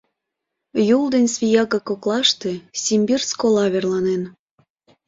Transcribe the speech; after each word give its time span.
Юл 0.95 1.03
ден 1.13 1.25
Свияга 1.33 1.79
коклаште 1.87 2.51
Симбирск 2.83 3.39
ола 3.45 3.65
верланен. 3.73 4.21